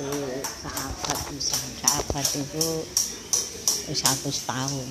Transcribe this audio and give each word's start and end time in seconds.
Eh, 0.00 0.40
sahabat 0.40 1.18
bisa 1.28 1.60
sahabat 1.84 2.24
itu 2.32 2.66
satu 3.92 4.32
tahun. 4.48 4.88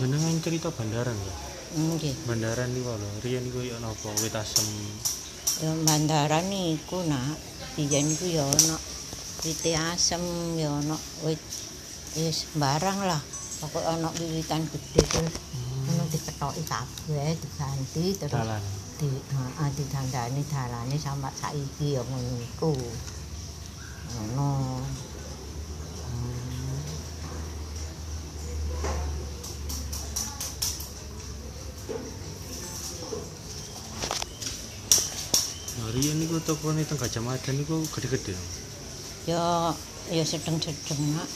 Jenengan 0.00 0.40
cerita 0.40 0.72
bandaran 0.72 1.12
ya. 1.12 1.34
nggih. 1.76 2.14
Bandaran 2.24 2.72
niku 2.72 2.96
lho, 2.96 3.10
riyen 3.20 3.44
niku 3.44 3.60
ya 3.60 3.76
napa 3.84 4.08
wit 4.24 4.32
asem. 4.32 4.64
ya 5.60 5.76
bandaran 5.84 6.48
niku 6.48 7.04
nak. 7.04 7.36
Biyen 7.76 8.08
iku 8.08 8.24
ya 8.32 8.48
ana 8.48 8.80
wit 9.44 9.60
asem 9.76 10.24
ya 10.56 10.72
ana 10.72 10.96
wit 11.28 11.42
wis 12.16 12.48
barang 12.56 13.04
lah. 13.04 13.20
Pokok 13.60 13.84
ana 13.84 14.08
wiwitan 14.16 14.64
gede 14.72 15.04
terus 15.04 15.36
ngono 15.84 16.08
diketoki 16.08 16.64
kabeh 16.64 17.36
diganti 17.36 18.16
terus 18.16 18.32
Dalan. 18.32 18.64
di 18.96 19.10
heeh 19.12 19.68
didandani 19.76 20.42
dalane 20.48 20.96
sama 20.96 21.28
saiki 21.28 21.92
ya 21.92 22.02
ngono 22.08 22.40
iku 22.40 22.72
ngono 24.14 24.80
Nah, 35.74 35.90
riyen 35.90 36.16
niku 36.22 36.38
tokone 36.40 36.86
teng 36.86 36.96
Gajah 36.96 37.20
Mada 37.20 37.50
niku 37.50 37.82
gede-gede. 37.90 38.32
ya 39.26 39.74
ya 40.08 40.24
sedeng-sedeng 40.24 41.16
nak 41.16 41.28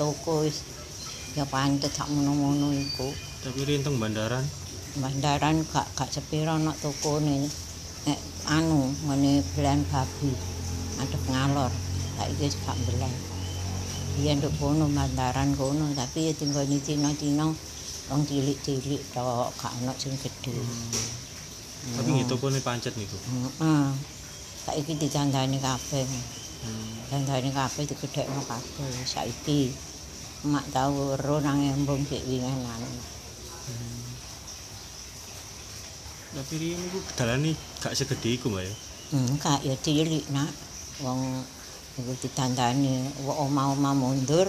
toko 0.00 0.46
wis 0.46 0.64
ya 1.36 1.44
pancet 1.44 1.92
sak 1.92 2.08
mono-mono 2.08 2.72
iku. 2.72 3.12
Tapi 3.44 3.62
riyen 3.62 3.84
teng 3.84 4.00
bandaran? 4.00 4.42
Bandaran 4.98 5.62
gak 5.70 5.86
gak 5.94 6.08
sepiro 6.08 6.56
nak 6.58 6.74
tokone. 6.82 7.46
Nek 8.08 8.18
anu 8.50 8.90
ngene 9.06 9.44
belen 9.54 9.86
babi 9.86 10.34
adep 10.98 11.22
ngalor 11.30 11.70
saiki 12.18 12.42
wis 12.44 12.54
gak 12.64 12.78
belen 12.86 13.12
biyen 14.16 14.38
nduk 14.38 14.52
kono 14.60 14.86
bandaran 14.92 15.56
kono. 15.56 15.88
Tapi 15.96 16.28
ya 16.28 16.32
tinggal 16.36 16.68
di 16.68 16.78
Cina-Cina 16.78 17.48
wong 18.12 18.20
cilik-cilik 18.28 19.02
tok 19.16 19.48
gak 19.56 19.72
ana 19.80 19.92
sing 19.96 20.12
gedhe. 20.20 20.52
Tapi 21.96 22.08
nggih 22.14 22.28
tokone 22.28 22.60
pancet 22.62 22.94
niku. 22.94 23.16
heeh. 23.16 23.86
Saiki 24.62 24.94
dicandani 24.94 25.58
kabeh. 25.58 26.06
Hmm. 26.62 26.94
dandane 27.10 27.50
kabeh 27.50 27.84
digedhekno 27.90 28.40
kabeh. 28.46 28.90
Saiki 29.02 29.74
mak 30.46 30.66
tau 30.70 31.18
ero 31.18 31.42
nang 31.42 31.58
embung 31.62 32.02
sik 32.06 32.22
wingenan 32.26 32.82
Tapi 36.32 36.54
riyen 36.56 36.80
niku 36.80 36.98
dalane 37.12 37.52
gak 37.82 37.92
segede 37.92 38.40
iku, 38.40 38.48
Mbak 38.48 38.64
ya. 38.64 38.74
enggak 39.12 39.58
ya 39.68 39.74
cilik 39.84 40.24
nak. 40.32 40.48
Wong 41.04 41.44
iku 41.92 42.12
ditandani 42.16 43.04
omah-omah 43.20 43.92
mundur 43.92 44.48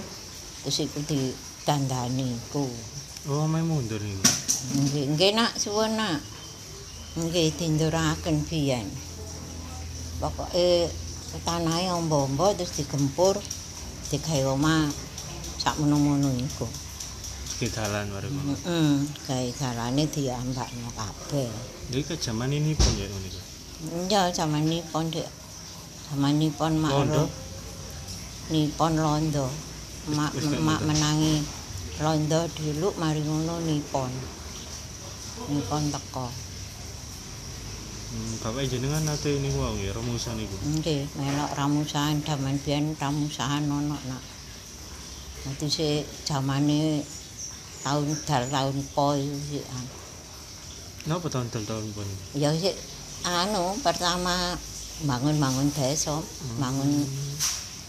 terus 0.63 0.77
iku 0.79 0.99
ditandani 1.03 2.35
iku 2.39 2.67
Oh, 3.23 3.47
main 3.47 3.63
mundur 3.63 4.03
niku. 4.03 4.27
nggih 4.83 5.15
nggih 5.15 5.31
nak 5.31 5.55
suwun 5.55 5.95
nak 5.95 6.19
nggih 7.15 7.55
dinduraken 7.55 8.43
biyen 8.43 8.83
pokoke 10.19 10.91
tanahe 11.43 11.87
ombo-ombo 11.91 12.51
terus 12.51 12.75
digempur 12.75 13.39
digawe 14.07 14.55
omah 14.55 14.91
sak 15.57 15.79
mono-mono 15.79 16.31
iku 16.35 16.67
Iki 17.53 17.69
dalan 17.69 18.09
ngono. 18.09 18.27
Heeh, 18.65 18.91
gawe 19.29 19.49
dalane 19.55 20.03
diambakno 20.09 20.89
kabeh. 20.97 21.47
Jadi 21.85 22.01
ke 22.01 22.17
zaman 22.17 22.49
ini 22.49 22.73
pun 22.73 22.91
ya 22.97 23.05
niku. 23.05 23.39
Ya 24.09 24.21
zaman 24.33 24.65
nipon 24.65 25.13
Dik. 25.13 25.29
Zaman 26.13 26.37
nipon 26.37 26.77
mak 26.77 26.93
Londo? 26.93 27.25
Nipon 28.53 28.93
londo. 29.01 29.49
Mak 30.13 30.29
mak 30.61 30.85
menangi 30.85 31.41
londo 31.97 32.45
dulu 32.53 32.93
mari 33.01 33.25
ngono 33.25 33.57
nipon. 33.65 34.13
Nipon 35.49 35.89
teko. 35.89 36.29
Hmm, 38.13 38.33
bapak 38.45 38.69
jenengan 38.69 39.01
nate 39.09 39.41
niku 39.41 39.57
wae 39.57 39.89
ya 39.89 39.91
romusan 39.97 40.37
niku. 40.37 40.53
Nggih, 40.61 41.09
melok 41.17 41.49
ramusan 41.57 42.21
zaman 42.21 42.61
biyen 42.61 42.93
ramusan 42.93 43.65
ono 43.65 43.97
nak. 43.97 44.23
Nanti 45.49 45.65
si 45.65 46.05
zamane 46.21 47.01
tahun 47.81 48.13
dal 48.29 48.53
tahun 48.53 48.77
po 48.93 49.17
iku 49.17 49.37
sik, 49.49 49.65
an. 49.65 49.85
Napa 51.09 51.25
tahun-tahun 51.25 51.89
pun? 51.97 52.05
Ya 52.37 52.53
sik 52.53 52.77
anu 53.25 53.81
pertama 53.81 54.61
bangun-bangun 55.01 55.73
desa, 55.73 56.21
bangun 56.61 57.01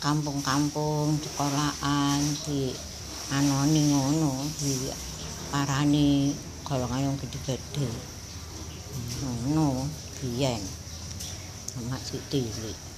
kampung-kampung, 0.00 1.20
sekolahan 1.20 2.20
di 2.48 2.72
anoni 3.28 3.92
ngono, 3.92 4.48
di 4.56 4.88
parani 5.52 6.32
golongan 6.64 7.12
yang 7.12 7.16
gede-gede. 7.20 7.88
Ngono 9.20 9.84
biyen. 10.20 10.60
Mak 11.90 12.00
sik 12.00 12.22
tilik. 12.32 12.93